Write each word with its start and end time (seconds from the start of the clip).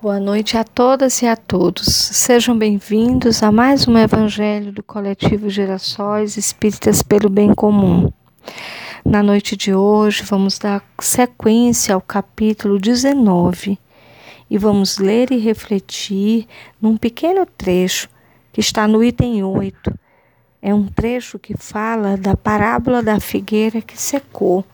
Boa 0.00 0.20
noite 0.20 0.56
a 0.56 0.62
todas 0.62 1.22
e 1.22 1.26
a 1.26 1.34
todos. 1.34 1.84
Sejam 1.88 2.56
bem-vindos 2.56 3.42
a 3.42 3.50
mais 3.50 3.88
um 3.88 3.98
Evangelho 3.98 4.70
do 4.70 4.80
Coletivo 4.80 5.50
Gerações 5.50 6.36
Espíritas 6.36 7.02
pelo 7.02 7.28
Bem 7.28 7.52
Comum. 7.52 8.08
Na 9.04 9.24
noite 9.24 9.56
de 9.56 9.74
hoje, 9.74 10.22
vamos 10.22 10.56
dar 10.56 10.84
sequência 11.00 11.96
ao 11.96 12.00
capítulo 12.00 12.78
19 12.78 13.76
e 14.48 14.56
vamos 14.56 14.98
ler 14.98 15.32
e 15.32 15.36
refletir 15.36 16.46
num 16.80 16.96
pequeno 16.96 17.44
trecho 17.44 18.08
que 18.52 18.60
está 18.60 18.86
no 18.86 19.02
item 19.02 19.42
8. 19.42 19.92
É 20.62 20.72
um 20.72 20.86
trecho 20.86 21.40
que 21.40 21.56
fala 21.58 22.16
da 22.16 22.36
parábola 22.36 23.02
da 23.02 23.18
figueira 23.18 23.82
que 23.82 24.00
secou 24.00 24.64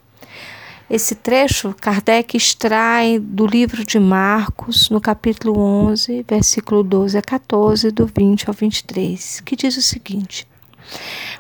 esse 0.95 1.17
trecho 1.17 1.75
Kardec 1.81 2.37
extrai 2.37 3.19
do 3.19 3.49
livro 3.49 3.85
de 3.85 3.99
Marcos, 3.99 4.89
no 4.91 5.01
capítulo 5.01 5.59
11, 5.59 6.25
versículo 6.29 6.85
12 6.85 7.19
a 7.19 7.23
14, 7.23 7.91
do 7.91 8.07
20 8.07 8.47
ao 8.47 8.55
23, 8.55 9.41
que 9.41 9.57
diz 9.57 9.77
o 9.77 9.83
seguinte: 9.83 10.47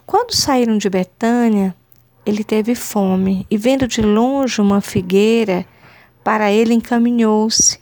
Quando 0.04 0.34
saíram 0.34 0.76
de 0.76 0.90
Betânia, 0.90 1.72
ele 2.26 2.42
teve 2.42 2.74
fome 2.74 3.46
e, 3.48 3.56
vendo 3.56 3.86
de 3.86 4.02
longe 4.02 4.60
uma 4.60 4.80
figueira, 4.80 5.64
para 6.24 6.50
ele 6.50 6.74
encaminhou-se, 6.74 7.78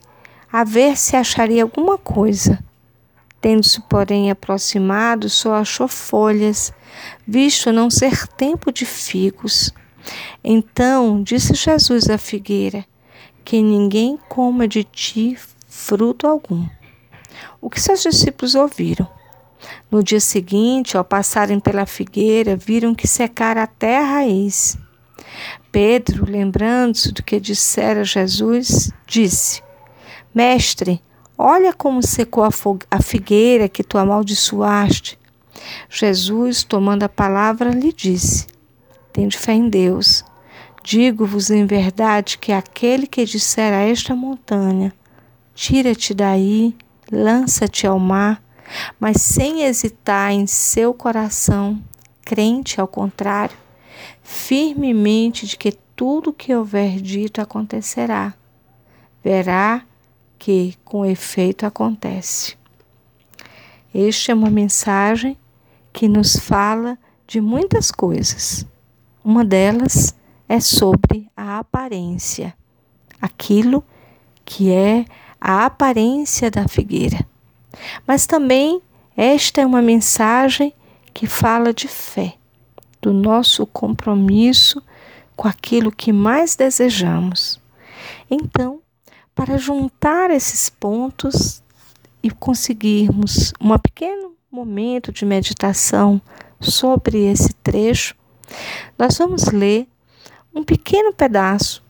a 0.53 0.65
ver 0.65 0.99
se 0.99 1.17
acharia 1.17 1.63
alguma 1.63 1.97
coisa. 1.97 2.63
Tendo-se, 3.41 3.81
porém, 3.89 4.31
aproximado, 4.31 5.31
só 5.31 5.55
achou 5.55 5.89
folhas, 5.89 6.71
visto 7.27 7.73
não 7.73 7.89
ser 7.89 8.27
tempo 8.27 8.71
de 8.71 8.85
figos. 8.85 9.73
Então 10.43 11.23
disse 11.23 11.55
Jesus 11.55 12.09
à 12.09 12.19
figueira: 12.19 12.85
Que 13.45 13.63
ninguém 13.63 14.19
coma 14.29 14.67
de 14.67 14.85
ti 14.85 15.39
fruto 15.69 16.27
algum. 16.27 16.67
O 17.61 17.71
que 17.71 17.81
seus 17.81 18.03
discípulos 18.03 18.55
ouviram? 18.55 19.09
No 19.91 20.03
dia 20.03 20.21
seguinte, 20.21 20.97
ao 20.97 21.05
passarem 21.05 21.61
pela 21.61 21.87
figueira, 21.87 22.57
viram 22.57 22.95
que 22.95 23.07
secara 23.07 23.63
até 23.63 23.99
a 23.99 24.05
raiz. 24.05 24.77
Pedro, 25.71 26.31
lembrando-se 26.31 27.13
do 27.13 27.23
que 27.23 27.41
dissera 27.41 28.05
Jesus, 28.05 28.91
disse: 29.07 29.63
Mestre, 30.35 31.01
olha 31.39 31.73
como 31.73 32.03
secou 32.03 32.45
a 32.91 33.03
figueira 33.03 33.69
que 33.69 33.85
tu 33.85 33.97
amaldiçoaste. 33.97 35.19
Jesus, 35.89 36.65
tomando 36.65 37.05
a 37.05 37.09
palavra, 37.09 37.71
lhe 37.71 37.93
disse: 37.93 38.47
Tende 39.13 39.37
fé 39.37 39.53
em 39.53 39.69
Deus. 39.69 40.25
Digo-vos 40.83 41.51
em 41.51 41.67
verdade 41.67 42.39
que 42.39 42.51
aquele 42.51 43.07
que 43.07 43.25
disser 43.25 43.73
a 43.73 43.83
esta 43.83 44.17
montanha: 44.17 44.93
Tira-te 45.55 46.15
daí, 46.15 46.75
lança-te 47.11 47.87
ao 47.87 47.99
mar, 47.99 48.43
mas 48.99 49.21
sem 49.21 49.65
hesitar 49.65 50.33
em 50.33 50.47
seu 50.47 50.95
coração, 50.95 51.81
crente 52.25 52.81
ao 52.81 52.89
contrário, 52.89 53.57
firmemente 54.23 55.47
de 55.47 55.57
que 55.59 55.73
tudo 55.95 56.33
que 56.33 56.55
houver 56.55 56.99
dito 57.01 57.41
acontecerá, 57.41 58.35
verá 59.23 59.83
que 60.39 60.75
com 60.85 61.05
efeito 61.05 61.67
acontece. 61.67 62.57
Esta 63.95 64.33
é 64.33 64.35
uma 64.35 64.51
mensagem 64.51 65.37
que 65.93 66.09
nos 66.09 66.35
fala 66.37 66.99
de 67.27 67.41
muitas 67.43 67.91
coisas 67.91 68.67
uma 69.25 69.45
delas 69.45 70.15
é 70.49 70.61
sobre 70.61 71.31
a 71.37 71.59
aparência, 71.59 72.55
aquilo 73.21 73.85
que 74.45 74.71
é 74.71 75.05
a 75.41 75.65
aparência 75.65 76.51
da 76.51 76.67
figueira. 76.69 77.27
Mas 78.07 78.27
também 78.27 78.83
esta 79.17 79.61
é 79.61 79.67
uma 79.67 79.83
mensagem 79.83 80.75
que 81.13 81.27
fala 81.27 81.73
de 81.73 81.89
fé, 81.89 82.35
do 83.01 83.13
nosso 83.13 83.67
compromisso 83.67 84.83
com 85.37 85.49
aquilo 85.49 85.91
que 85.91 86.13
mais 86.13 86.55
desejamos. 86.55 87.61
Então, 88.31 88.81
para 89.35 89.59
juntar 89.59 90.31
esses 90.31 90.71
pontos 90.71 91.63
e 92.23 92.31
conseguirmos 92.31 93.53
um 93.61 93.77
pequeno 93.79 94.33
momento 94.51 95.11
de 95.11 95.25
meditação 95.25 96.21
sobre 96.61 97.25
esse 97.25 97.53
trecho, 97.55 98.15
nós 98.99 99.17
vamos 99.19 99.47
ler 99.47 99.87
um 100.55 100.63
pequeno 100.63 101.13
pedaço 101.13 101.83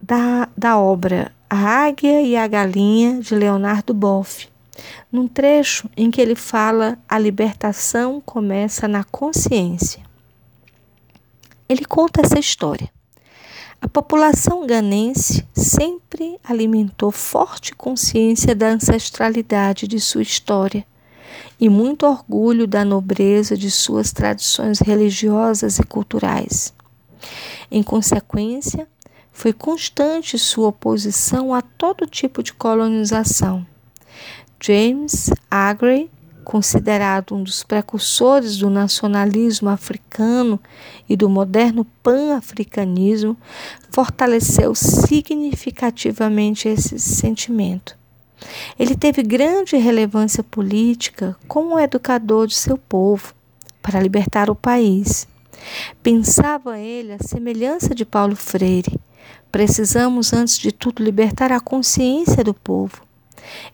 da, 0.00 0.48
da 0.56 0.78
obra 0.78 1.32
A 1.48 1.86
Águia 1.86 2.20
e 2.22 2.36
a 2.36 2.46
Galinha, 2.46 3.20
de 3.20 3.34
Leonardo 3.34 3.94
Boff, 3.94 4.48
num 5.10 5.26
trecho 5.26 5.88
em 5.96 6.10
que 6.10 6.20
ele 6.20 6.34
fala 6.34 6.98
a 7.08 7.18
libertação 7.18 8.20
começa 8.20 8.86
na 8.86 9.04
consciência. 9.04 10.02
Ele 11.68 11.84
conta 11.84 12.20
essa 12.20 12.38
história. 12.38 12.90
A 13.80 13.88
população 13.88 14.66
ganense 14.66 15.46
sempre 15.52 16.38
alimentou 16.42 17.10
forte 17.10 17.74
consciência 17.74 18.54
da 18.54 18.68
ancestralidade 18.68 19.86
de 19.86 20.00
sua 20.00 20.22
história 20.22 20.86
e 21.60 21.68
muito 21.68 22.06
orgulho 22.06 22.66
da 22.66 22.84
nobreza 22.84 23.56
de 23.56 23.70
suas 23.70 24.12
tradições 24.12 24.80
religiosas 24.80 25.78
e 25.78 25.82
culturais. 25.82 26.74
Em 27.70 27.82
consequência, 27.82 28.86
foi 29.32 29.52
constante 29.52 30.38
sua 30.38 30.68
oposição 30.68 31.52
a 31.52 31.60
todo 31.60 32.06
tipo 32.06 32.42
de 32.42 32.52
colonização. 32.52 33.66
James 34.58 35.30
Aggrey, 35.50 36.10
considerado 36.42 37.34
um 37.34 37.42
dos 37.42 37.62
precursores 37.62 38.56
do 38.56 38.70
nacionalismo 38.70 39.68
africano 39.68 40.58
e 41.08 41.16
do 41.16 41.28
moderno 41.28 41.84
pan-africanismo, 42.02 43.36
fortaleceu 43.90 44.74
significativamente 44.74 46.68
esse 46.68 46.98
sentimento. 46.98 47.98
Ele 48.78 48.94
teve 48.94 49.22
grande 49.22 49.76
relevância 49.76 50.42
política 50.42 51.36
como 51.48 51.78
educador 51.78 52.46
de 52.46 52.54
seu 52.54 52.76
povo 52.76 53.34
para 53.82 54.00
libertar 54.00 54.50
o 54.50 54.54
país. 54.54 55.26
Pensava 56.02 56.78
ele 56.78 57.12
a 57.12 57.18
semelhança 57.18 57.94
de 57.94 58.04
Paulo 58.04 58.36
Freire. 58.36 59.00
Precisamos, 59.50 60.32
antes 60.32 60.58
de 60.58 60.70
tudo, 60.70 61.02
libertar 61.02 61.50
a 61.50 61.60
consciência 61.60 62.44
do 62.44 62.52
povo. 62.52 63.02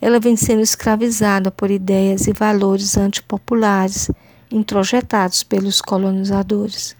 Ela 0.00 0.20
vem 0.20 0.36
sendo 0.36 0.60
escravizada 0.60 1.50
por 1.50 1.70
ideias 1.70 2.26
e 2.26 2.32
valores 2.32 2.96
antipopulares 2.96 4.10
introjetados 4.50 5.42
pelos 5.42 5.80
colonizadores. 5.80 6.94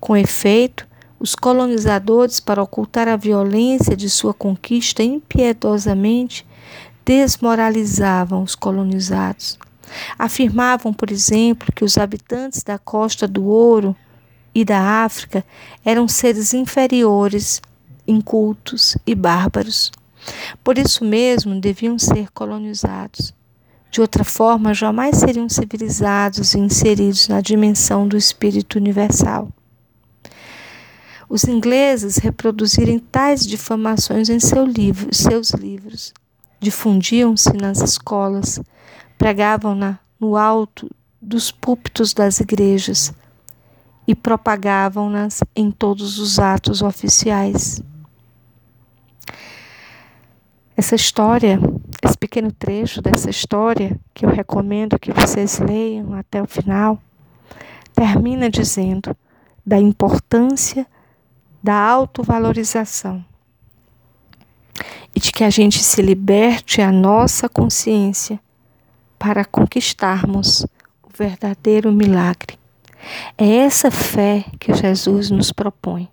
Com 0.00 0.16
efeito, 0.16 0.86
os 1.18 1.34
colonizadores, 1.34 2.40
para 2.40 2.62
ocultar 2.62 3.08
a 3.08 3.16
violência 3.16 3.96
de 3.96 4.08
sua 4.08 4.32
conquista 4.32 5.02
impiedosamente, 5.02 6.46
desmoralizavam 7.04 8.42
os 8.42 8.54
colonizados. 8.54 9.58
Afirmavam, 10.18 10.92
por 10.92 11.10
exemplo, 11.10 11.72
que 11.74 11.84
os 11.84 11.98
habitantes 11.98 12.62
da 12.62 12.78
Costa 12.78 13.28
do 13.28 13.44
Ouro 13.44 13.94
e 14.54 14.64
da 14.64 15.04
África 15.04 15.44
eram 15.84 16.08
seres 16.08 16.54
inferiores, 16.54 17.60
incultos 18.06 18.96
e 19.06 19.14
bárbaros. 19.14 19.90
Por 20.62 20.78
isso 20.78 21.04
mesmo 21.04 21.60
deviam 21.60 21.98
ser 21.98 22.30
colonizados. 22.32 23.34
De 23.90 24.00
outra 24.00 24.24
forma, 24.24 24.72
jamais 24.72 25.18
seriam 25.18 25.48
civilizados 25.48 26.54
e 26.54 26.58
inseridos 26.58 27.28
na 27.28 27.40
dimensão 27.40 28.08
do 28.08 28.16
espírito 28.16 28.78
universal. 28.78 29.50
Os 31.28 31.44
ingleses 31.44 32.16
reproduzirem 32.16 32.98
tais 32.98 33.46
difamações 33.46 34.28
em 34.28 34.38
seu 34.38 34.64
livro, 34.64 35.14
seus 35.14 35.50
livros, 35.50 36.12
difundiam-se 36.62 37.52
nas 37.54 37.80
escolas, 37.80 38.60
pregavam-na 39.18 39.98
no 40.18 40.36
alto 40.36 40.88
dos 41.20 41.50
púlpitos 41.50 42.14
das 42.14 42.38
igrejas 42.38 43.12
e 44.06 44.14
propagavam-nas 44.14 45.40
em 45.56 45.72
todos 45.72 46.20
os 46.20 46.38
atos 46.38 46.80
oficiais. 46.80 47.82
Essa 50.76 50.94
história, 50.94 51.58
esse 52.02 52.16
pequeno 52.16 52.52
trecho 52.52 53.02
dessa 53.02 53.28
história, 53.28 53.98
que 54.14 54.24
eu 54.24 54.30
recomendo 54.30 54.98
que 54.98 55.12
vocês 55.12 55.58
leiam 55.58 56.14
até 56.14 56.40
o 56.40 56.46
final, 56.46 56.98
termina 57.92 58.48
dizendo 58.48 59.14
da 59.66 59.78
importância 59.78 60.86
da 61.62 61.74
autovalorização 61.74 63.24
e 65.14 65.20
de 65.20 65.32
que 65.32 65.44
a 65.44 65.50
gente 65.50 65.82
se 65.82 66.00
liberte 66.00 66.80
a 66.80 66.90
nossa 66.90 67.48
consciência 67.48 68.40
para 69.18 69.44
conquistarmos 69.44 70.62
o 71.02 71.08
verdadeiro 71.16 71.92
milagre. 71.92 72.58
É 73.36 73.46
essa 73.46 73.90
fé 73.90 74.44
que 74.58 74.72
Jesus 74.72 75.30
nos 75.30 75.52
propõe, 75.52 76.08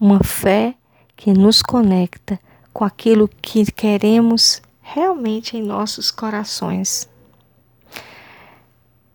uma 0.00 0.22
fé 0.22 0.74
que 1.16 1.32
nos 1.32 1.62
conecta 1.62 2.38
com 2.72 2.84
aquilo 2.84 3.28
que 3.40 3.70
queremos 3.72 4.60
realmente 4.82 5.56
em 5.56 5.62
nossos 5.62 6.10
corações. 6.10 7.08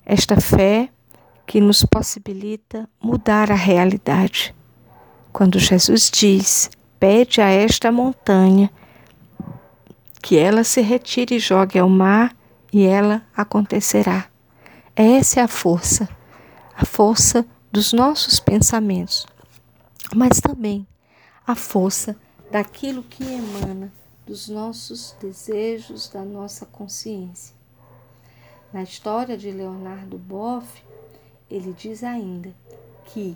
Esta 0.05 0.39
fé 0.39 0.89
que 1.45 1.61
nos 1.61 1.83
possibilita 1.83 2.89
mudar 3.01 3.51
a 3.51 3.55
realidade. 3.55 4.53
Quando 5.31 5.59
Jesus 5.59 6.09
diz: 6.11 6.69
Pede 7.01 7.41
a 7.41 7.49
esta 7.49 7.91
montanha 7.91 8.69
que 10.21 10.37
ela 10.37 10.63
se 10.63 10.81
retire 10.81 11.37
e 11.37 11.39
jogue 11.39 11.79
ao 11.79 11.89
mar, 11.89 12.31
e 12.71 12.85
ela 12.85 13.23
acontecerá. 13.35 14.29
Essa 14.95 15.39
é 15.39 15.43
a 15.43 15.47
força, 15.47 16.07
a 16.75 16.85
força 16.85 17.43
dos 17.71 17.91
nossos 17.91 18.39
pensamentos, 18.39 19.25
mas 20.15 20.39
também 20.39 20.85
a 21.47 21.55
força 21.55 22.15
daquilo 22.51 23.01
que 23.01 23.23
emana 23.23 23.91
dos 24.27 24.47
nossos 24.47 25.15
desejos, 25.19 26.07
da 26.07 26.23
nossa 26.23 26.67
consciência. 26.67 27.55
Na 28.71 28.83
história 28.83 29.35
de 29.35 29.49
Leonardo 29.49 30.19
Boff, 30.19 30.83
ele 31.49 31.73
diz 31.73 32.03
ainda 32.03 32.53
que 33.05 33.35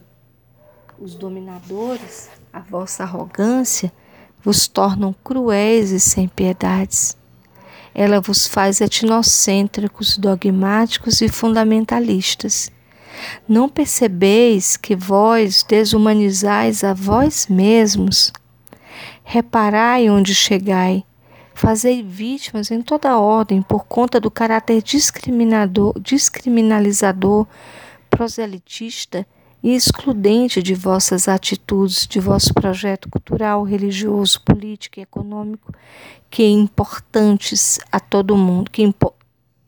os 1.00 1.16
dominadores, 1.16 2.30
a 2.52 2.60
vossa 2.60 3.04
arrogância, 3.04 3.92
vos 4.44 4.68
tornam 4.68 5.14
cruéis 5.24 5.92
e 5.92 6.00
sem 6.00 6.28
piedades. 6.28 7.18
Ela 7.94 8.22
vos 8.22 8.46
faz 8.46 8.82
etnocêntricos, 8.82 10.18
dogmáticos 10.18 11.22
e 11.22 11.28
fundamentalistas. 11.28 12.70
Não 13.48 13.70
percebeis 13.70 14.76
que 14.76 14.96
vós 14.96 15.64
desumanizais 15.64 16.84
a 16.84 16.94
vós 16.94 17.48
mesmos? 17.48 18.32
Reparai 19.24 20.10
onde 20.10 20.36
chegai. 20.36 21.04
Fazei 21.54 22.04
vítimas 22.04 22.70
em 22.70 22.82
toda 22.82 23.18
ordem 23.18 23.62
por 23.62 23.86
conta 23.86 24.20
do 24.20 24.30
caráter 24.30 24.82
discriminador, 24.82 25.98
discriminalizador, 26.00 27.48
proselitista 28.10 29.26
e 29.66 29.74
excludente 29.74 30.62
de 30.62 30.76
vossas 30.76 31.28
atitudes, 31.28 32.06
de 32.06 32.20
vosso 32.20 32.54
projeto 32.54 33.10
cultural, 33.10 33.64
religioso, 33.64 34.40
político 34.42 35.00
e 35.00 35.02
econômico, 35.02 35.74
que 36.30 36.44
é 36.44 36.50
importantes 36.50 37.80
a 37.92 38.00
todo 38.00 38.38
mundo, 38.38 38.70
que 38.70 38.84
impo 38.84 39.12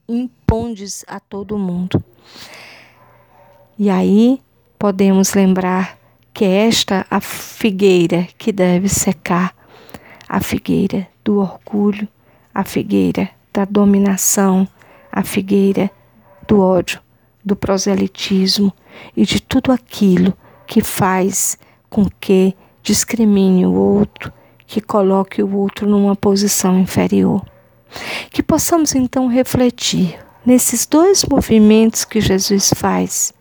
impondes 0.08 1.04
a 1.08 1.20
todo 1.20 1.58
mundo. 1.58 2.02
E 3.76 3.90
aí 3.90 4.40
podemos 4.78 5.34
lembrar 5.34 5.98
que 6.32 6.46
é 6.46 6.68
esta 6.68 7.04
a 7.10 7.20
figueira 7.20 8.28
que 8.38 8.52
deve 8.52 8.88
secar, 8.88 9.56
a 10.30 10.40
figueira 10.40 11.08
do 11.26 11.40
orgulho, 11.40 12.08
a 12.54 12.64
figueira 12.64 13.32
da 13.52 13.66
dominação, 13.66 14.68
a 15.12 15.24
figueira 15.24 15.90
do 16.48 16.60
ódio, 16.62 17.02
do 17.44 17.56
proselitismo 17.56 18.72
e 19.16 19.26
de 19.26 19.42
tudo 19.42 19.72
aquilo 19.72 20.34
que 20.66 20.82
faz 20.82 21.58
com 21.90 22.06
que 22.20 22.56
discrimine 22.84 23.66
o 23.66 23.74
outro, 23.74 24.32
que 24.66 24.82
coloque 24.82 25.42
o 25.42 25.56
outro 25.56 25.88
numa 25.88 26.16
posição 26.16 26.80
inferior. 26.80 27.46
Que 28.32 28.44
possamos 28.44 28.96
então 28.96 29.28
refletir 29.28 30.20
nesses 30.46 30.86
dois 30.86 31.26
movimentos 31.26 32.06
que 32.06 32.22
Jesus 32.22 32.72
faz, 32.76 33.34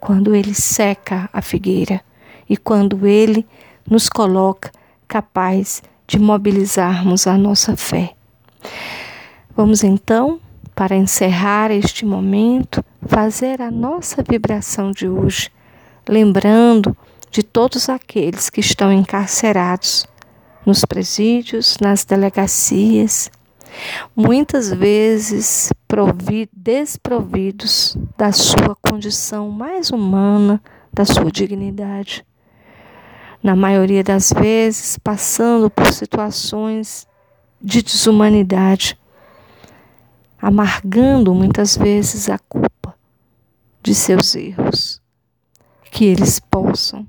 quando 0.00 0.34
ele 0.34 0.54
seca 0.54 1.30
a 1.32 1.40
figueira 1.40 2.00
e 2.48 2.56
quando 2.56 3.06
ele 3.06 3.46
nos 3.88 4.08
coloca 4.08 4.70
capaz 5.06 5.82
de 6.06 6.18
mobilizarmos 6.18 7.26
a 7.26 7.38
nossa 7.38 7.76
fé. 7.76 8.14
Vamos 9.56 9.84
então, 9.84 10.40
para 10.74 10.96
encerrar 10.96 11.70
este 11.70 12.04
momento, 12.04 12.84
fazer 13.06 13.60
a 13.60 13.70
nossa 13.70 14.22
vibração 14.22 14.90
de 14.90 15.08
hoje, 15.08 15.50
lembrando 16.08 16.96
de 17.30 17.42
todos 17.42 17.88
aqueles 17.88 18.50
que 18.50 18.60
estão 18.60 18.92
encarcerados 18.92 20.06
nos 20.64 20.84
presídios, 20.84 21.76
nas 21.80 22.04
delegacias, 22.04 23.30
muitas 24.14 24.70
vezes 24.72 25.72
desprovidos 26.52 27.96
da 28.16 28.32
sua 28.32 28.76
condição 28.80 29.50
mais 29.50 29.90
humana, 29.90 30.62
da 30.92 31.04
sua 31.04 31.30
dignidade. 31.30 32.24
Na 33.42 33.56
maioria 33.56 34.04
das 34.04 34.32
vezes, 34.32 34.98
passando 34.98 35.68
por 35.68 35.92
situações 35.92 37.06
de 37.60 37.82
desumanidade, 37.82 38.96
amargando 40.40 41.34
muitas 41.34 41.76
vezes 41.76 42.30
a 42.30 42.38
culpa 42.38 42.81
de 43.82 43.94
seus 43.94 44.34
erros. 44.34 45.02
Que 45.90 46.04
eles 46.04 46.38
possam 46.38 47.06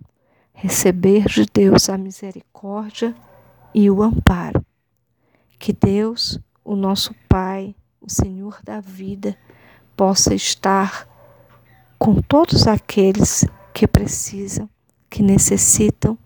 receber 0.53 1.25
de 1.25 1.45
Deus 1.45 1.89
a 1.89 1.97
misericórdia 1.97 3.15
e 3.73 3.89
o 3.89 4.01
amparo. 4.01 4.65
Que 5.59 5.71
Deus, 5.71 6.39
o 6.63 6.75
nosso 6.75 7.13
Pai, 7.29 7.75
o 8.01 8.09
Senhor 8.09 8.59
da 8.63 8.81
vida, 8.81 9.37
possa 9.95 10.33
estar 10.33 11.07
com 11.97 12.21
todos 12.21 12.67
aqueles 12.67 13.45
que 13.73 13.87
precisam, 13.87 14.69
que 15.09 15.23
necessitam 15.23 16.17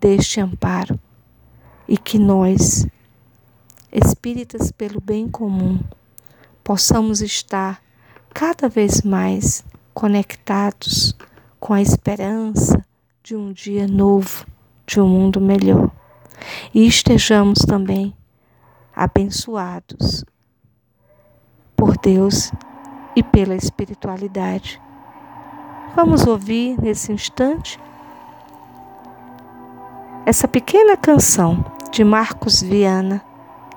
deste 0.00 0.40
amparo 0.40 0.98
e 1.88 1.98
que 1.98 2.18
nós, 2.18 2.86
espíritas 3.92 4.72
pelo 4.72 5.00
bem 5.00 5.28
comum, 5.28 5.78
possamos 6.64 7.20
estar 7.20 7.82
cada 8.32 8.68
vez 8.68 9.02
mais 9.02 9.64
conectados 9.96 11.16
com 11.58 11.72
a 11.72 11.80
esperança 11.80 12.84
de 13.22 13.34
um 13.34 13.50
dia 13.50 13.88
novo, 13.88 14.46
de 14.86 15.00
um 15.00 15.08
mundo 15.08 15.40
melhor. 15.40 15.90
E 16.74 16.86
estejamos 16.86 17.60
também 17.60 18.14
abençoados 18.94 20.22
por 21.74 21.96
Deus 21.96 22.52
e 23.16 23.22
pela 23.22 23.54
espiritualidade. 23.54 24.78
Vamos 25.94 26.26
ouvir 26.26 26.78
nesse 26.78 27.10
instante 27.10 27.80
essa 30.26 30.46
pequena 30.46 30.94
canção 30.94 31.64
de 31.90 32.04
Marcos 32.04 32.60
Viana, 32.60 33.24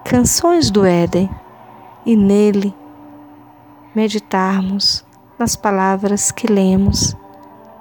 Canções 0.03 0.69
do 0.69 0.83
Éden, 0.83 1.29
e 2.05 2.17
nele 2.17 2.75
meditarmos 3.95 5.07
nas 5.39 5.55
palavras 5.55 6.31
que 6.31 6.51
lemos 6.51 7.15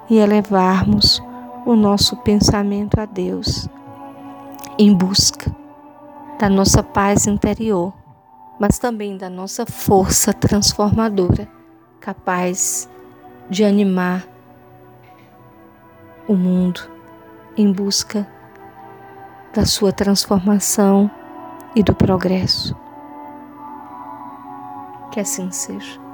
e 0.09 0.17
elevarmos 0.17 1.21
o 1.67 1.75
nosso 1.75 2.17
pensamento 2.19 3.01
a 3.01 3.05
Deus 3.05 3.69
em 4.79 4.95
busca 4.95 5.55
da 6.39 6.49
nossa 6.49 6.85
paz 6.85 7.27
interior, 7.27 7.93
mas 8.61 8.79
também 8.79 9.17
da 9.19 9.29
nossa 9.29 9.67
força 9.67 10.33
transformadora, 10.33 11.49
capaz 12.01 12.89
de 13.51 13.65
animar 13.65 14.25
o 16.29 16.37
mundo 16.37 16.81
em 17.57 17.73
busca 17.73 18.25
da 19.53 19.67
sua 19.67 19.93
transformação 19.93 21.11
e 21.75 21.83
do 21.83 21.93
progresso. 21.93 22.77
Que 25.11 25.19
assim 25.19 25.51
seja. 25.51 26.08